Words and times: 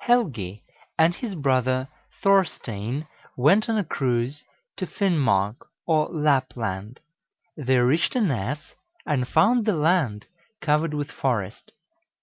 Helgi 0.00 0.64
and 0.98 1.14
his 1.14 1.34
brother 1.34 1.88
Thorstein 2.22 3.06
went 3.38 3.70
on 3.70 3.78
a 3.78 3.84
cruise 3.84 4.44
to 4.76 4.86
Finnmark, 4.86 5.56
or 5.86 6.10
Lapland. 6.10 7.00
They 7.56 7.78
reached 7.78 8.14
a 8.14 8.20
ness, 8.20 8.74
and 9.06 9.26
found 9.26 9.64
the 9.64 9.72
land 9.74 10.26
covered 10.60 10.92
with 10.92 11.10
forest. 11.10 11.72